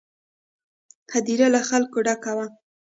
هدیره 1.13 1.47
له 1.55 1.61
خلکو 1.69 1.97
ډکه 2.07 2.31
وه. 2.37 2.47